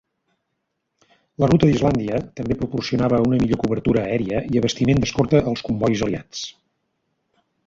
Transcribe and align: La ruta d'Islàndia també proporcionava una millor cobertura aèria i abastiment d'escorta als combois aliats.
La 1.43 1.49
ruta 1.51 1.67
d'Islàndia 1.71 2.17
també 2.41 2.57
proporcionava 2.63 3.21
una 3.27 3.41
millor 3.43 3.63
cobertura 3.67 4.07
aèria 4.09 4.43
i 4.55 4.63
abastiment 4.63 5.05
d'escorta 5.05 5.47
als 5.53 5.67
combois 5.69 6.07
aliats. 6.09 6.47